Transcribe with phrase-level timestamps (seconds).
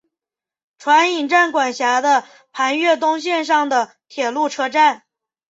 [0.79, 5.03] 船引站管辖的磐越东线上的铁路车站。